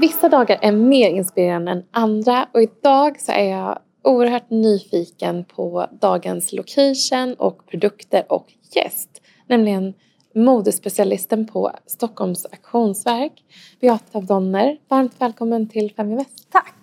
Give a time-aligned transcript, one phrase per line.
[0.00, 5.86] Vissa dagar är mer inspirerande än andra och idag så är jag oerhört nyfiken på
[6.00, 9.22] dagens location och produkter och gäst.
[9.46, 9.94] Nämligen
[10.34, 13.32] modespecialisten på Stockholms auktionsverk,
[13.80, 14.78] Beata Donner.
[14.88, 16.48] Varmt välkommen till Fem i Väst.
[16.50, 16.74] Tack!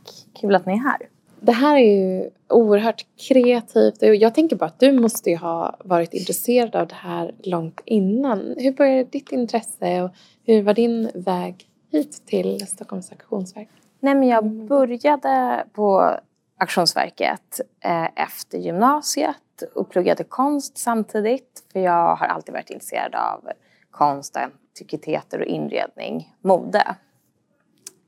[0.41, 1.09] Kul att ni är här.
[1.39, 5.75] Det här är ju oerhört kreativt och jag tänker bara att du måste ju ha
[5.79, 8.55] varit intresserad av det här långt innan.
[8.57, 10.11] Hur började ditt intresse och
[10.45, 13.69] hur var din väg hit till Stockholms auktionsverk?
[13.99, 16.17] Nej, men jag började på
[16.59, 21.65] Auktionsverket eh, efter gymnasiet och pluggade konst samtidigt.
[21.71, 23.49] För jag har alltid varit intresserad av
[23.91, 26.95] konst, antikviteter och inredning, mode.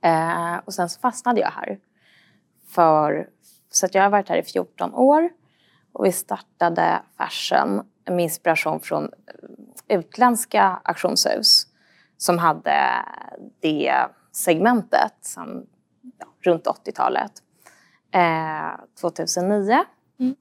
[0.02, 1.80] Eh, och sen så fastnade jag här.
[2.68, 3.30] För,
[3.70, 5.30] så att jag har varit här i 14 år
[5.94, 9.12] och vi startade Fashion med inspiration från
[9.88, 11.68] utländska auktionshus
[12.20, 13.06] som hade
[13.60, 15.66] det segmentet som,
[16.18, 17.32] ja, runt 80-talet.
[18.12, 19.84] Eh, 2009.
[20.20, 20.36] Mm.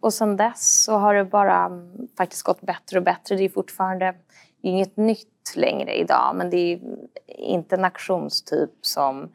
[0.00, 3.36] Och sen dess så har det bara mm, faktiskt gått bättre och bättre.
[3.36, 4.14] Det är fortfarande
[4.62, 6.80] det är inget nytt längre idag men det är
[7.36, 9.32] inte en auktionstyp som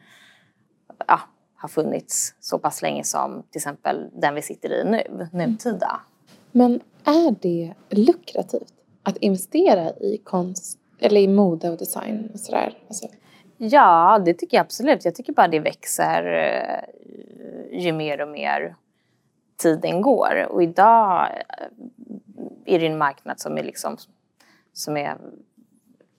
[1.07, 1.19] ja,
[1.55, 6.01] har funnits så pass länge som till exempel den vi sitter i nu, nutida.
[6.51, 12.77] Men är det lukrativt att investera i konst eller i mode och design och sådär?
[12.87, 13.07] Alltså.
[13.57, 15.05] Ja, det tycker jag absolut.
[15.05, 18.75] Jag tycker bara det växer eh, ju mer och mer
[19.57, 20.47] tiden går.
[20.49, 23.97] Och idag eh, är det en marknad som är, liksom,
[24.73, 25.17] som är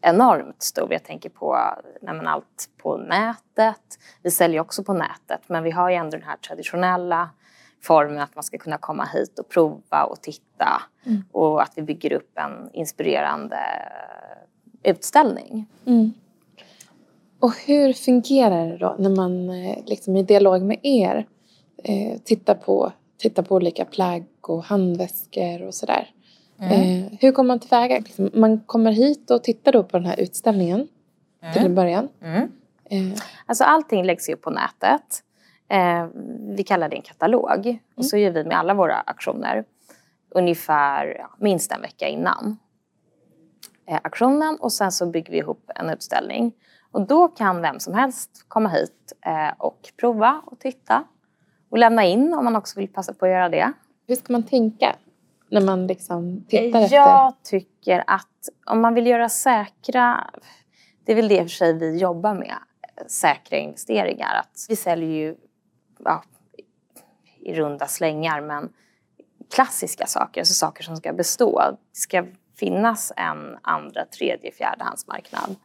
[0.00, 0.92] enormt stor.
[0.92, 1.58] Jag tänker på
[2.00, 3.98] nej, allt på nätet.
[4.22, 7.30] Vi säljer också på nätet, men vi har ju ändå den här traditionella
[7.82, 10.82] formen att man ska kunna komma hit och prova och titta.
[11.06, 11.24] Mm.
[11.32, 13.58] Och att vi bygger upp en inspirerande
[14.86, 15.66] utställning.
[15.86, 16.12] Mm.
[17.40, 21.26] Och hur fungerar det då när man eh, liksom, i dialog med er
[21.84, 26.10] eh, tittar, på, tittar på olika plagg och handväskor och sådär?
[26.58, 26.72] Mm.
[26.72, 27.98] Eh, hur går man tillväga?
[27.98, 30.88] Liksom, man kommer hit och tittar då på den här utställningen
[31.42, 31.52] mm.
[31.52, 32.08] till en början.
[32.22, 32.50] Mm.
[32.84, 33.20] Eh.
[33.46, 35.22] Alltså allting läggs ju på nätet.
[35.68, 36.06] Eh,
[36.56, 37.66] vi kallar det en katalog.
[37.66, 37.78] Mm.
[37.94, 39.64] Och så gör vi med alla våra aktioner
[40.30, 42.56] ungefär ja, minst en vecka innan
[43.86, 46.52] eh, aktionen och sen så bygger vi ihop en utställning.
[46.90, 51.04] Och då kan vem som helst komma hit eh, och prova och titta
[51.70, 53.72] och lämna in om man också vill passa på att göra det.
[54.06, 54.96] Hur ska man tänka
[55.50, 56.96] när man liksom tittar efter?
[56.96, 60.30] Jag tycker att om man vill göra säkra,
[61.04, 62.56] det är väl det för sig vi jobbar med,
[63.06, 64.34] säkra investeringar.
[64.40, 65.36] Att vi säljer ju
[66.04, 66.22] ja,
[67.40, 68.72] i runda slängar men
[69.54, 71.62] klassiska saker, alltså saker som ska bestå.
[71.70, 72.24] Det ska
[72.58, 75.56] finnas en andra, tredje, fjärdehandsmarknad.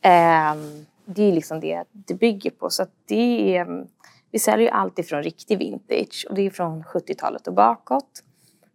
[0.00, 2.70] Ehm, det är liksom det det bygger på.
[2.70, 3.86] Så det är,
[4.30, 8.22] vi säljer ju allt ifrån riktig vintage och det är från 70-talet och bakåt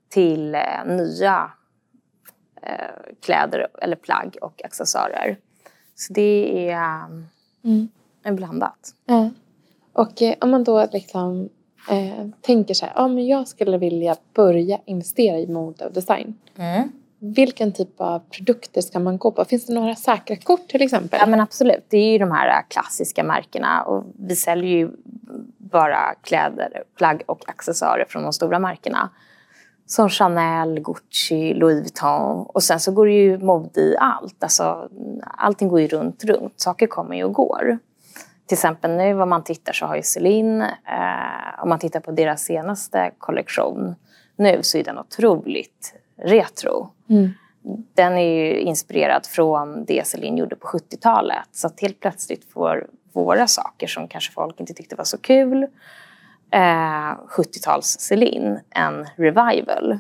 [0.10, 1.52] till eh, nya
[2.62, 5.38] eh, kläder eller plagg och accessoarer.
[5.96, 7.06] Så det är
[7.64, 7.90] mm.
[8.24, 8.96] en blandat.
[9.08, 9.30] Mm.
[9.94, 11.50] Och eh, om man då liksom
[11.90, 16.38] eh, tänker så här, men jag skulle vilja börja investera i mode och design.
[16.56, 16.90] Mm.
[17.24, 19.46] Vilken typ av produkter ska man gå på?
[19.46, 21.20] Finns det några säkra kort till exempel?
[21.20, 24.92] Ja men absolut, det är ju de här äh, klassiska märkena och vi säljer ju
[25.58, 29.10] bara kläder, plagg och accessoarer från de stora märkena.
[29.86, 34.44] Som Chanel, Gucci, Louis Vuitton och sen så går det ju mode i allt.
[34.44, 34.90] Alltså,
[35.22, 36.60] allting går ju runt, runt.
[36.60, 37.78] Saker kommer ju och går.
[38.48, 42.12] Till exempel nu om man tittar så har ju Celine, eh, om man tittar på
[42.12, 43.96] deras senaste kollektion
[44.36, 46.90] nu så är den otroligt retro.
[47.10, 47.30] Mm.
[47.94, 51.48] Den är inspirerad från det Celine gjorde på 70-talet.
[51.52, 55.64] Så att helt plötsligt får våra saker som kanske folk inte tyckte var så kul,
[56.52, 60.00] eh, 70-tals Celine, en revival.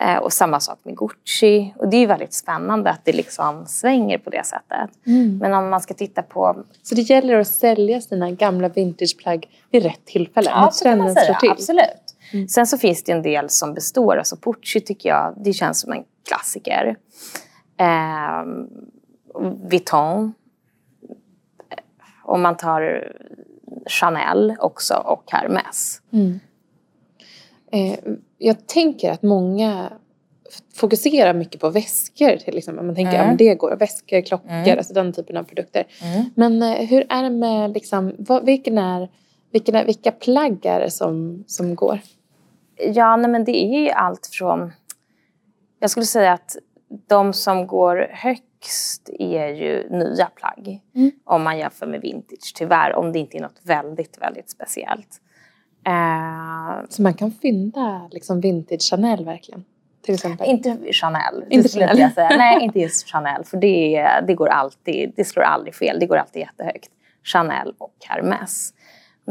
[0.00, 1.74] Eh, och samma sak med Gucci.
[1.76, 4.90] Och det är väldigt spännande att det liksom svänger på det sättet.
[5.06, 5.38] Mm.
[5.38, 6.64] Men om man ska titta på...
[6.82, 10.50] Så det gäller att sälja sina gamla vintageplagg vid rätt tillfälle?
[10.50, 11.38] Ja, så kan man säga.
[11.50, 12.01] Absolut.
[12.32, 12.48] Mm.
[12.48, 14.16] Sen så finns det en del som består.
[14.16, 16.96] Alltså Pucci tycker jag, det känns som en klassiker.
[17.76, 18.44] Eh,
[19.70, 20.32] Vuitton.
[22.24, 23.12] Om man tar
[23.86, 26.02] Chanel också och Hermes.
[26.12, 26.40] Mm.
[27.72, 27.98] Eh,
[28.38, 29.92] jag tänker att många
[30.74, 32.86] fokuserar mycket på väskor till exempel.
[32.86, 33.20] Man tänker, mm.
[33.20, 34.78] ja men det går, väskor, klockor, mm.
[34.78, 35.86] alltså den typen av produkter.
[36.02, 36.24] Mm.
[36.34, 39.08] Men eh, hur är det med liksom, vad, vilken är,
[39.50, 42.00] vilken är, vilka plagg är det som, som går?
[42.84, 44.72] Ja, nej, men det är ju allt från...
[45.78, 46.56] Jag skulle säga att
[47.08, 50.80] de som går högst är ju nya plagg.
[50.94, 51.10] Mm.
[51.24, 52.94] Om man jämför med vintage, tyvärr.
[52.96, 55.20] Om det inte är något väldigt, väldigt speciellt.
[55.86, 59.64] Eh, Så man kan fynda liksom vintage Chanel verkligen?
[60.02, 60.46] Till exempel?
[60.50, 61.44] inte Chanel.
[61.50, 62.00] Inte skulle Chanel.
[62.00, 62.28] Jag säga.
[62.36, 63.44] Nej, inte just Chanel.
[63.44, 66.00] För det, det går alltid, det slår aldrig fel.
[66.00, 66.90] Det går alltid jättehögt.
[67.24, 68.74] Chanel och Hermès.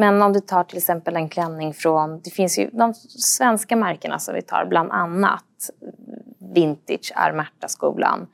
[0.02, 4.20] Men om du tar till exempel en klänning från, det finns ju de svenska märkena
[4.20, 5.70] som vi tar, bland annat
[6.54, 8.28] Vintage är Märta-skolan,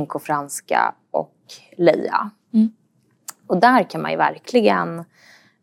[0.00, 1.36] NK Franska och
[1.76, 2.30] Leia.
[2.54, 2.72] Mm.
[3.46, 4.98] Och där kan man ju verkligen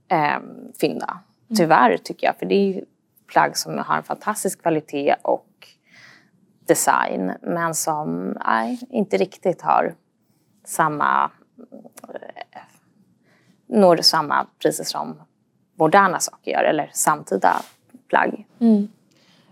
[0.08, 0.40] eh,
[0.82, 1.20] fynda.
[1.58, 2.86] Tyvärr tycker jag, för det är ju
[3.28, 5.68] plagg som har en fantastisk kvalitet och
[6.68, 9.96] design, men som nej, inte riktigt har
[10.66, 11.32] samma
[12.04, 12.62] eh,
[13.68, 15.22] når samma priser som
[15.84, 17.54] moderna saker gör, eller samtida
[18.10, 18.46] plagg.
[18.60, 18.88] Mm.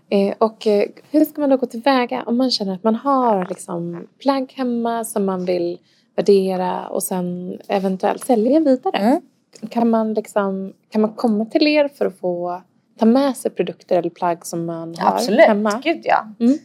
[0.08, 3.46] Eh, och eh, hur ska man då gå tillväga om man känner att man har
[3.48, 5.78] liksom, plagg hemma som man vill
[6.16, 8.98] värdera och sen eventuellt sälja vidare?
[8.98, 9.20] Mm.
[9.68, 12.62] Kan, man liksom, kan man komma till er för att få
[12.98, 15.80] ta med sig produkter eller plagg som man har Absolut, hemma?
[15.84, 16.26] gud ja.
[16.40, 16.58] Mm.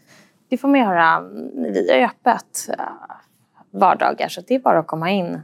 [0.49, 1.21] Det får man göra.
[1.55, 2.85] Vi är öppet eh,
[3.71, 5.39] vardagar, så det är bara att komma in.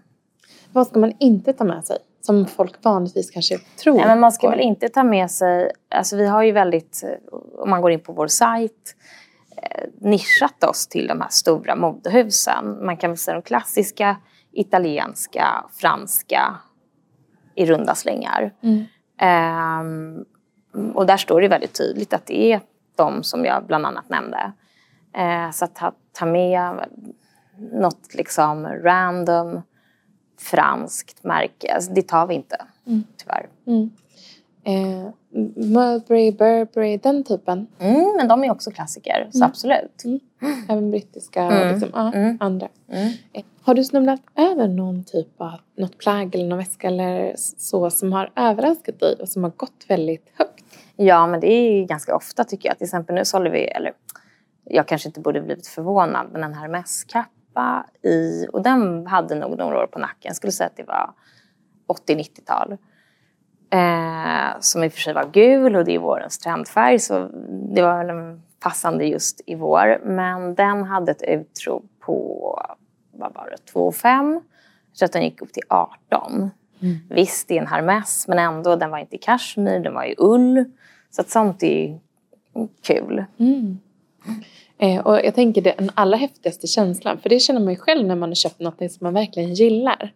[0.72, 1.98] Vad ska man inte ta med sig?
[2.26, 3.96] Som folk vanligtvis kanske tror.
[3.96, 4.56] Nej, men man ska går.
[4.56, 5.72] väl inte ta med sig...
[5.90, 7.04] Alltså vi har ju väldigt,
[7.58, 8.96] om man går in på vår sajt,
[9.58, 12.86] eh, nischat oss till de här stora modehusen.
[12.86, 14.18] Man kan väl säga de klassiska
[14.52, 16.56] italienska, franska
[17.56, 18.54] i runda slängar.
[18.62, 18.84] Mm.
[19.20, 20.26] Ehm,
[20.94, 22.62] och där står det väldigt tydligt att det är
[22.96, 24.54] de som jag bland annat nämnde.
[25.16, 26.86] Eh, så att ta, ta med
[27.58, 29.62] något liksom random
[30.38, 32.58] franskt märke, alltså, det tar vi inte
[32.88, 33.04] Mm.
[33.18, 33.48] tyvärr.
[33.68, 33.90] Mm.
[34.66, 35.10] Eh,
[35.56, 37.68] Mulberry, Burberry, den typen.
[37.80, 39.48] Mm, men de är också klassiker, så Mm.
[39.50, 40.04] absolut.
[40.70, 41.62] Även brittiska Mm.
[41.62, 42.38] och liksom, ja, Mm.
[42.40, 42.68] andra.
[42.92, 43.08] Mm.
[43.34, 47.90] Eh, Har du snubblat över någon typ av något plagg eller någon väska eller så
[47.90, 50.64] som har överraskat dig och som har gått väldigt högt?
[50.96, 52.78] Ja, men det är ganska ofta tycker jag.
[52.78, 53.94] Till exempel nu sålde vi, eller
[54.64, 56.54] jag kanske inte borde blivit förvånad, men en
[57.54, 60.20] Hermes-kappa i, och den hade nog några år på nacken.
[60.30, 61.14] Jag skulle säga att det var
[61.88, 62.78] 80-90-tal.
[63.70, 67.30] Eh, som i och för sig var gul och det är vårens trendfärg så
[67.76, 70.02] det var väl passande just i vår.
[70.06, 72.66] Men den hade ett utrop på,
[73.12, 74.42] vad var det, 2,5.
[74.92, 76.50] Jag tror att den gick upp till 18.
[76.82, 76.98] Mm.
[77.10, 80.16] Visst, det är en Hermes, men ändå, den var inte i kashmir, den var i
[80.18, 80.66] ull.
[81.10, 82.00] Så att sånt är
[82.82, 83.26] kul.
[83.38, 83.80] Mm.
[84.78, 87.80] Eh, och jag tänker det är den allra häftigaste känslan, för det känner man ju
[87.80, 90.14] själv när man har köpt något som man verkligen gillar.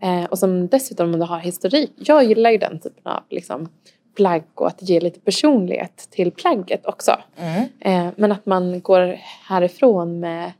[0.00, 1.92] Eh, och som dessutom har historik.
[1.96, 3.68] Jag gillar ju den typen av liksom,
[4.16, 7.16] plagg och att ge lite personlighet till plagget också.
[7.80, 9.18] Eh, men att man går
[9.48, 10.52] härifrån med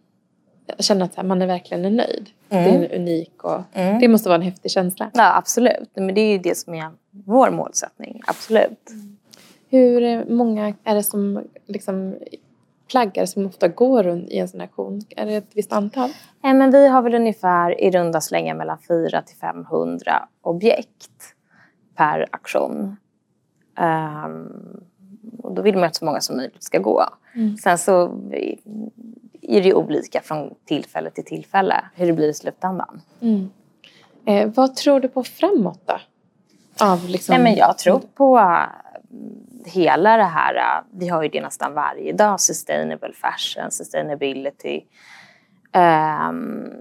[0.79, 2.31] känner att man är verkligen är nöjd.
[2.49, 2.65] Mm.
[2.65, 5.11] Det är unik och det måste vara en häftig känsla.
[5.15, 5.91] Ja, absolut.
[5.95, 8.23] Men det är ju det som är vår målsättning.
[8.27, 8.91] Absolut.
[9.71, 12.17] Hur många är det som liksom
[12.89, 15.03] plaggar som ofta går runt i en sån auktion?
[15.17, 16.11] Är det ett visst antal?
[16.43, 21.35] Nej, men vi har väl ungefär i runda slängar mellan 400 till 500 objekt
[21.97, 22.97] per auktion.
[23.79, 24.81] Ehm,
[25.43, 27.05] och då vill man att så många som möjligt ska gå.
[27.35, 27.57] Mm.
[27.57, 28.21] Sen så
[29.43, 33.01] är det olika från tillfälle till tillfälle hur det blir i slutändan.
[33.21, 33.51] Mm.
[34.25, 35.99] Eh, vad tror du på framåt då?
[36.81, 37.35] Av liksom...
[37.35, 38.39] Nej, men jag tror på
[39.67, 44.83] hela det här, äh, vi har ju det nästan varje dag, sustainable fashion, sustainability.
[45.73, 46.73] Ehm,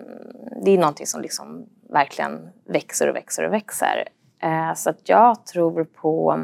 [0.65, 4.07] det är någonting som liksom verkligen växer och växer och växer.
[4.41, 6.43] Ehm, så att jag tror på,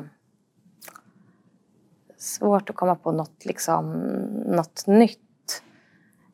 [2.18, 3.92] svårt att komma på något, liksom,
[4.46, 5.20] något nytt.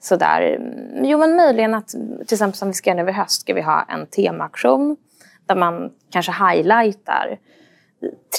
[0.01, 0.59] Sådär.
[1.03, 3.61] Jo men möjligen att, till exempel som vi ska göra nu i höst, ska vi
[3.61, 4.97] ha en temaaktion
[5.45, 7.39] där man kanske highlightar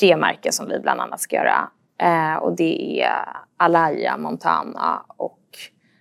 [0.01, 1.71] tre märken som vi bland annat ska göra.
[1.99, 3.27] Eh, och det är
[3.57, 5.41] Alaya, Montana och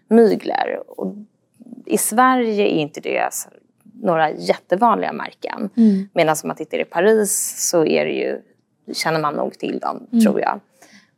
[0.08, 0.84] Mygler.
[0.88, 1.16] Och
[1.86, 3.30] I Sverige är inte det
[4.02, 5.70] några jättevanliga märken.
[5.78, 6.10] Mm.
[6.14, 8.42] Medan om man tittar i Paris så är det ju,
[8.94, 10.60] känner man nog till dem, tror jag.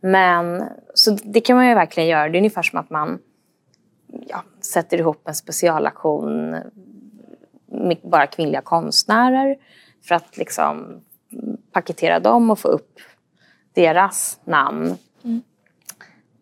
[0.01, 2.29] Men så det kan man ju verkligen göra.
[2.29, 3.19] Det är ungefär som att man
[4.27, 4.43] ja,
[4.73, 6.55] sätter ihop en specialaktion
[7.71, 9.57] med bara kvinnliga konstnärer
[10.07, 11.01] för att liksom
[11.71, 12.99] paketera dem och få upp
[13.73, 15.41] deras namn Mm.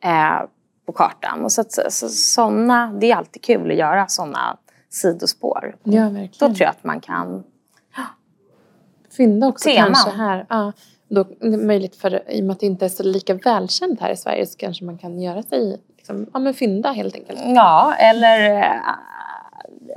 [0.04, 0.48] eh,
[0.86, 1.44] på kartan.
[1.44, 4.58] Och så, att, så, så, såna, det är alltid kul att göra sådana
[4.90, 5.76] sidospår.
[5.84, 6.56] Ja, Då verkligen.
[6.56, 7.44] tror jag att man kan...
[9.18, 9.94] Fynda också Teman.
[9.94, 10.46] kanske här.
[10.50, 10.72] Ja,
[11.10, 14.00] då, det är möjligt för, i och med att det inte är så lika välkänt
[14.02, 17.40] här i Sverige så kanske man kan göra sig, liksom, ja men fynda helt enkelt.
[17.46, 18.90] Ja, eller eh,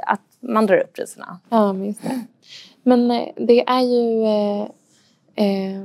[0.06, 1.38] att man drar upp priserna.
[1.48, 2.20] Ja, men just det.
[2.82, 4.26] Men eh, det är ju...
[5.34, 5.82] Eh,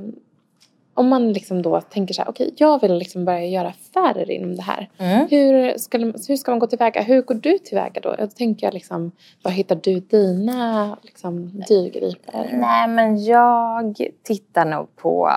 [0.97, 4.55] om man liksom då tänker så här, okej, jag vill liksom börja göra affärer inom
[4.55, 4.89] det här.
[4.97, 5.27] Mm.
[5.29, 7.01] Hur, ska, hur ska man gå tillväga?
[7.01, 8.15] Hur går du tillväga då?
[8.17, 9.11] Jag tänker liksom,
[9.43, 12.49] var hittar du dina liksom, dyrgripar?
[12.53, 15.31] Nej, men jag tittar nog på...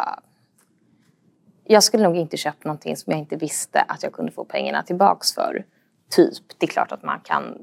[1.64, 4.82] Jag skulle nog inte köpa någonting som jag inte visste att jag kunde få pengarna
[4.82, 5.64] tillbaks för.
[6.10, 7.58] Typ, det är klart att man kan,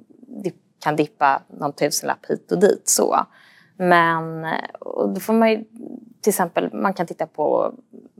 [0.80, 3.26] kan dippa någon tusenlapp hit och dit så.
[3.78, 4.48] Men
[4.80, 5.64] och då får man ju,
[6.22, 7.74] till exempel, man kan titta på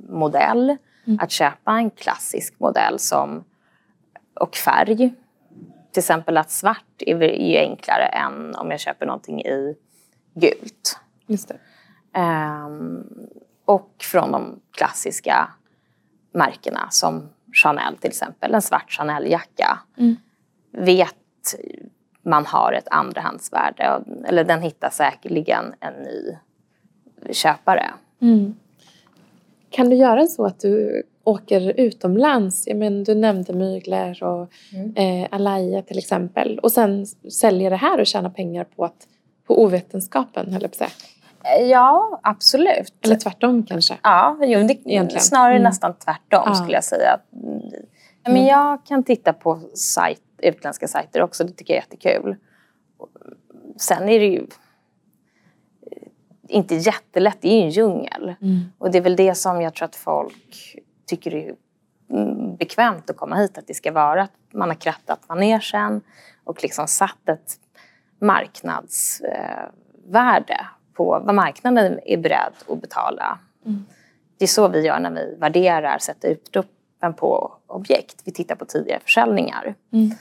[0.10, 0.78] modell.
[1.08, 1.20] Mm.
[1.22, 3.44] Att köpa en klassisk modell som,
[4.40, 4.98] och färg.
[5.92, 9.76] Till exempel att svart är ju enklare än om jag köper någonting i
[10.34, 11.00] gult.
[11.28, 11.52] Just.
[12.18, 13.06] Um,
[13.66, 15.50] och från de klassiska
[16.32, 18.54] märkena som Chanel till exempel.
[18.54, 19.80] En svart Chanel-jacka.
[19.98, 20.16] Mm.
[20.72, 21.16] Vet
[22.28, 24.02] man har ett andrahandsvärde.
[24.26, 26.38] Eller den hittar säkerligen en ny
[27.32, 27.86] köpare.
[28.22, 28.56] Mm.
[29.70, 32.68] Kan du göra så att du åker utomlands?
[32.68, 34.96] Jag men, du nämnde Mygler och mm.
[34.96, 36.60] eh, Alaya till exempel.
[36.60, 39.08] Och sen säljer det här och tjänar pengar på, att,
[39.48, 42.94] på ovetenskapen, höll jag på eh, Ja, absolut.
[43.02, 43.98] Eller tvärtom kanske?
[44.04, 45.24] Ja, jo, det, Egentligen.
[45.24, 45.64] snarare mm.
[45.64, 46.54] nästan tvärtom ja.
[46.54, 47.20] skulle jag säga.
[48.24, 48.46] Men mm.
[48.46, 52.36] jag kan titta på sajt, utländska sajter också, det tycker jag är jättekul.
[53.78, 54.48] Sen är det ju
[56.48, 58.36] inte jättelätt, det är ju en djungel.
[58.42, 58.60] Mm.
[58.78, 60.76] Och det är väl det som jag tror att folk
[61.06, 61.56] tycker är
[62.58, 66.02] bekvämt att komma hit, att det ska vara att man har krattat manegen
[66.44, 67.60] och liksom satt ett
[68.20, 73.40] marknadsvärde på vad marknaden är beredd att betala.
[73.66, 73.86] Mm.
[74.38, 76.38] Det är så vi gör när vi värderar, sätter
[76.98, 78.22] utropen på objekt.
[78.26, 79.76] Vi tittar på tidigare försäljningar.
[79.94, 80.12] Mm.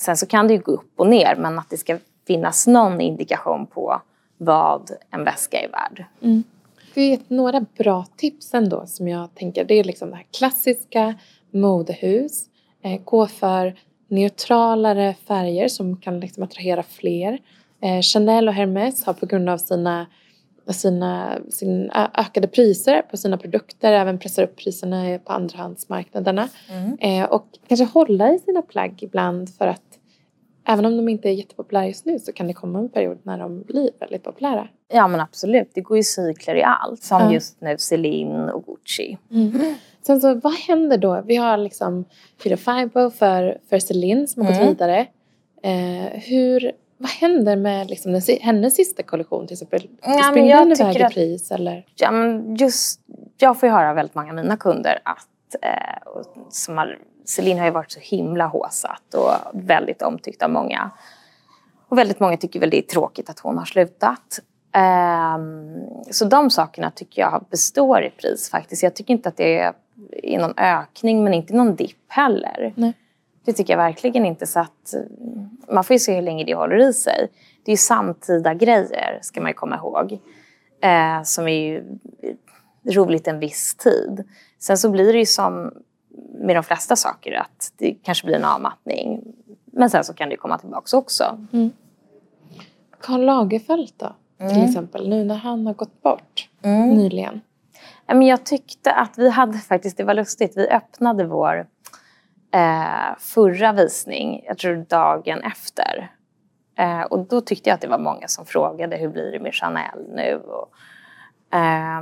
[0.00, 3.00] Sen så kan det ju gå upp och ner, men att det ska finnas någon
[3.00, 4.02] indikation på
[4.38, 6.04] vad en väska är värd.
[6.22, 6.42] Mm.
[6.94, 10.26] Du har gett några bra tips ändå som jag tänker, det är liksom det här
[10.38, 11.14] klassiska
[11.52, 12.48] modehus,
[12.82, 13.74] eh, gå för
[14.08, 17.38] neutralare färger som kan liksom attrahera fler.
[17.82, 20.06] Eh, Chanel och Hermes har på grund av sina,
[20.72, 26.48] sina sin ökade priser på sina produkter även pressar upp priserna på andrahandsmarknaderna.
[26.70, 26.98] Mm.
[27.00, 29.82] Eh, och kanske hålla i sina plagg ibland för att
[30.66, 33.38] även om de inte är jättepopulära just nu så kan det komma en period när
[33.38, 34.68] de blir väldigt populära.
[34.92, 37.02] Ja men absolut, det går ju cykler i allt.
[37.02, 37.32] Som ja.
[37.32, 39.18] just nu Celine och Gucci.
[39.30, 39.74] Mm.
[40.02, 41.22] Sen så vad händer då?
[41.26, 42.04] Vi har liksom
[42.38, 44.66] Fibo för, för Celine som har mm.
[44.66, 45.06] gått vidare.
[45.62, 49.88] Eh, hur, vad händer med liksom den, hennes sista kollektion till exempel?
[50.02, 51.86] Ja, Springer den iväg i pris eller?
[51.94, 53.00] Ja, men just,
[53.38, 57.64] jag får ju höra väldigt många av mina kunder att eh, som har Celine har
[57.64, 60.90] ju varit så himla håsat och väldigt omtyckt av många.
[61.88, 64.40] Och väldigt många tycker väl det är tråkigt att hon har slutat.
[64.76, 68.82] Um, så de sakerna tycker jag består i pris faktiskt.
[68.82, 69.58] Jag tycker inte att det
[70.22, 72.72] är någon ökning men inte någon dipp heller.
[72.76, 72.94] Nej.
[73.50, 74.46] Det tycker jag verkligen inte.
[74.46, 74.94] Så att,
[75.68, 77.28] man får ju se hur länge det håller i sig.
[77.64, 80.12] Det är ju samtida grejer ska man ju komma ihåg.
[80.82, 81.84] Eh, som är ju
[82.84, 84.24] roligt en viss tid.
[84.58, 85.72] Sen så blir det ju som
[86.34, 89.22] med de flesta saker att det kanske blir en avmattning.
[89.64, 91.38] Men sen så kan det komma tillbaka också.
[91.52, 91.70] Mm.
[93.00, 94.64] Karl Lagerfeld då, till mm.
[94.64, 96.88] exempel, nu när han har gått bort mm.
[96.88, 97.40] nyligen?
[98.06, 101.66] Jag tyckte att vi hade faktiskt, det var lustigt, vi öppnade vår
[102.52, 106.10] eh, förra visning, jag tror dagen efter.
[106.78, 109.54] Eh, och då tyckte jag att det var många som frågade hur blir det med
[109.54, 110.36] Chanel nu?
[110.36, 110.72] Och,
[111.58, 112.00] eh,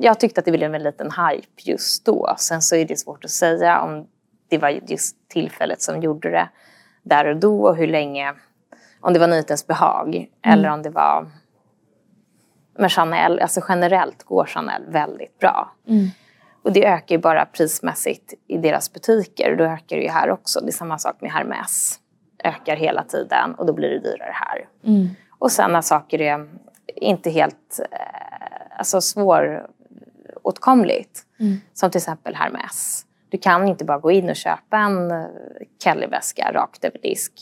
[0.00, 2.34] jag tyckte att det blev en liten hype just då.
[2.38, 4.06] Sen så är det svårt att säga om
[4.48, 6.48] det var just tillfället som gjorde det
[7.02, 8.34] där och då och hur länge,
[9.00, 10.28] om det var nyhetens behag mm.
[10.42, 11.26] eller om det var
[12.78, 15.72] med Chanel, alltså generellt går Chanel väldigt bra.
[15.88, 16.08] Mm.
[16.62, 19.56] Och det ökar ju bara prismässigt i deras butiker.
[19.56, 20.60] Då ökar det ju här också.
[20.60, 22.00] Det är samma sak med Hermes.
[22.44, 24.68] Ökar hela tiden och då blir det dyrare här.
[24.84, 25.08] Mm.
[25.38, 26.48] Och sen när saker är
[26.96, 31.24] inte helt eh, alltså svåråtkomligt.
[31.40, 31.56] Mm.
[31.74, 33.04] Som till exempel Hermes.
[33.28, 35.26] Du kan inte bara gå in och köpa en eh,
[35.84, 37.32] Kelly-väska rakt över disk.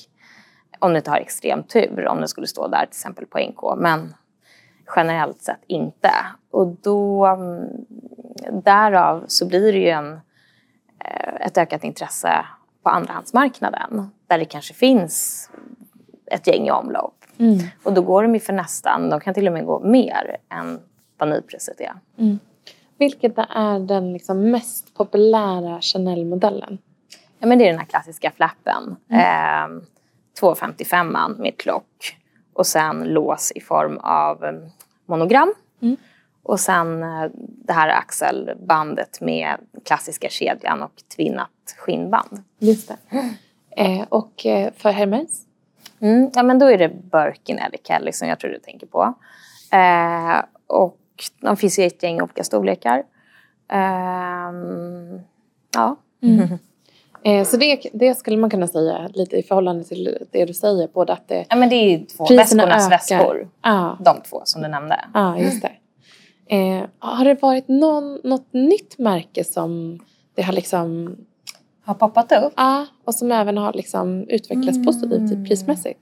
[0.79, 3.77] Om du inte har extrem tur, om den skulle stå där till exempel på NK.
[3.77, 4.15] Men
[4.97, 6.11] generellt sett inte.
[6.57, 7.69] Och då, mm,
[8.65, 10.13] därav så blir det ju en,
[11.05, 12.47] eh, ett ökat intresse
[12.83, 14.11] på andrahandsmarknaden.
[14.27, 15.51] Där det kanske finns
[16.27, 17.25] ett gäng i omlopp.
[17.39, 17.59] Mm.
[17.83, 20.81] Och då går de ju för nästan, de kan till och med gå mer än
[21.19, 21.95] vad nypriset är.
[22.19, 22.39] Mm.
[22.99, 26.79] Vilket är den liksom mest populära Chanel-modellen?
[27.39, 28.97] Ja, men det är den här klassiska flappen.
[29.09, 29.77] Mm.
[29.77, 29.83] Eh,
[30.41, 32.17] 255 med klock
[32.53, 34.53] och sen lås i form av eh,
[35.07, 35.55] monogram.
[35.81, 35.97] Mm.
[36.49, 42.43] Och sen eh, det här axelbandet med klassiska kedjan och tvinnat skinnband.
[42.59, 42.97] Just det.
[43.77, 45.43] Eh, och eh, för Hermes?
[46.01, 49.15] Mm, ja, men då är det Birkin eller Kelly som jag tror du tänker på.
[49.73, 50.99] Eh, och
[51.41, 53.03] de finns i ett gäng olika storlekar.
[53.69, 55.21] Ehm,
[55.75, 55.97] ja.
[57.23, 60.89] Eh, så det, det skulle man kunna säga lite i förhållande till det du säger.
[60.89, 62.91] Både att det, ja, men det är ju två väskornas ökar.
[62.91, 63.49] väskor.
[63.63, 65.05] Ja, De två som du nämnde.
[65.15, 65.73] ja just det.
[66.47, 70.01] Eh, har det varit någon, något nytt märke som
[70.35, 71.17] det har liksom...
[71.85, 72.53] Har poppat upp?
[72.57, 76.01] Ja, och som även har liksom utvecklats positivt typ prismässigt?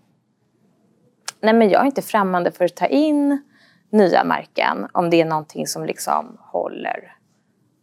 [1.41, 3.43] Nej, men jag är inte främmande för att ta in
[3.91, 7.17] nya märken om det är någonting som liksom håller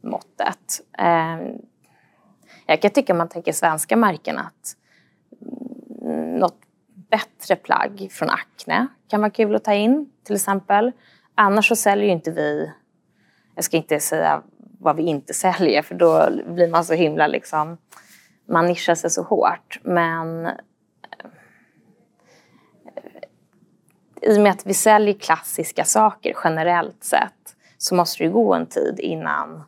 [0.04, 0.82] måttet.
[0.98, 1.38] Eh,
[2.66, 4.76] jag kan tycka om man tänker svenska märken att
[6.02, 6.60] mm, något
[7.10, 10.92] bättre plagg från Acne kan vara kul att ta in till exempel.
[11.36, 12.72] Annars så säljer ju inte vi,
[13.56, 14.42] jag ska inte säga
[14.80, 17.78] vad vi inte säljer för då blir man så himla liksom,
[18.50, 19.80] man nischar sig så hårt.
[19.84, 20.50] Men
[24.22, 28.66] i och med att vi säljer klassiska saker generellt sett så måste det gå en
[28.66, 29.64] tid innan,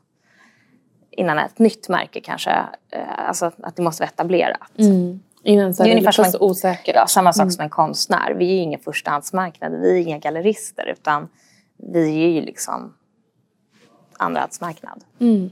[1.12, 2.52] innan ett nytt märke kanske,
[2.92, 4.80] eh, alltså att det måste vara etablerat.
[4.80, 5.20] Mm.
[5.44, 6.96] Innan så Det är ungefär som en- osäkert.
[6.96, 8.34] Ja, samma sak som en konstnär.
[8.38, 11.30] Vi är ingen förstahandsmarknad, vi är inga gallerister utan
[11.88, 12.94] vi är ju liksom
[14.18, 15.04] andrahandsmarknad.
[15.20, 15.50] Mm.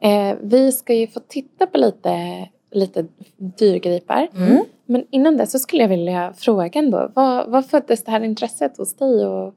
[0.00, 4.28] Eh, vi ska ju få titta på lite, lite dyrgripar.
[4.36, 4.64] Mm.
[4.86, 7.10] Men innan det så skulle jag vilja fråga ändå.
[7.14, 9.26] Vad, vad föddes det här intresset hos dig?
[9.26, 9.54] Och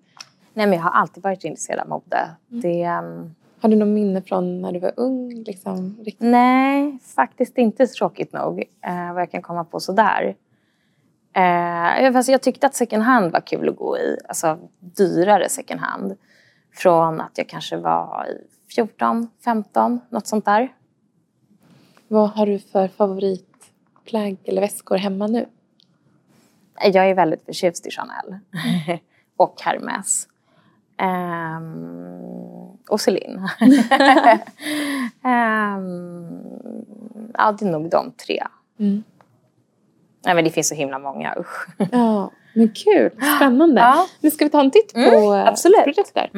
[0.53, 2.29] Nej, men jag har alltid varit intresserad av mode.
[2.47, 5.43] Det, ehm, har du något minne från när du var ung?
[5.43, 6.27] Liksom, riktigt?
[6.29, 8.59] Nej, faktiskt inte tråkigt nog.
[8.59, 10.35] Eh, vad jag kan komma på sådär.
[11.33, 14.17] Eh, fast jag tyckte att second hand var kul att gå i.
[14.27, 16.17] Alltså dyrare second hand.
[16.73, 20.73] Från att jag kanske var i 14, 15, något sånt där.
[22.07, 25.45] Vad har du för favoritplagg eller väskor hemma nu?
[26.83, 28.39] Jag är väldigt förtjust i Chanel.
[29.37, 30.27] och Hermes.
[30.97, 31.73] Ehm,
[32.89, 33.49] och Celine.
[35.23, 36.41] Ehm,
[37.33, 38.43] ja, det är nog de tre.
[38.79, 39.03] Mm.
[40.25, 41.67] Nej, men det finns så himla många, usch.
[41.91, 43.11] Ja, men kul.
[43.37, 43.81] Spännande.
[43.81, 44.07] Ja.
[44.19, 45.83] Nu ska vi ta en titt på Mm, eh, absolut.
[45.83, 46.29] produkter.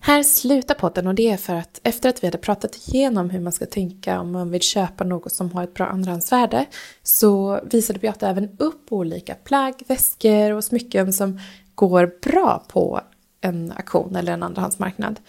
[0.00, 3.40] Här slutar podden och det är för att efter att vi hade pratat igenom hur
[3.40, 6.66] man ska tänka om man vill köpa något som har ett bra andrahandsvärde
[7.02, 11.40] så visade Beata även upp olika plagg, väskor och smycken som
[11.74, 13.00] går bra på
[13.40, 15.20] en auktion eller en andrahandsmarknad.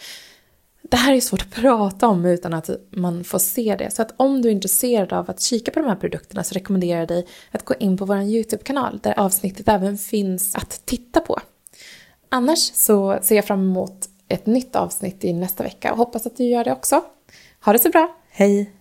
[0.90, 3.92] Det här är svårt att prata om utan att man får se det.
[3.92, 7.00] Så att om du är intresserad av att kika på de här produkterna så rekommenderar
[7.00, 11.40] jag dig att gå in på vår YouTube-kanal där avsnittet även finns att titta på.
[12.30, 16.38] Annars så ser jag fram emot ett nytt avsnitt i nästa vecka och hoppas att
[16.38, 17.04] du gör det också.
[17.66, 18.77] Ha det så bra, hej!